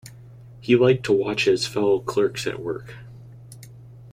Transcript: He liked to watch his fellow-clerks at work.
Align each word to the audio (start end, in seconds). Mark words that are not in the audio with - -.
He 0.61 0.75
liked 0.75 1.05
to 1.05 1.11
watch 1.13 1.45
his 1.45 1.67
fellow-clerks 1.67 2.47
at 2.47 2.59
work. 2.59 2.95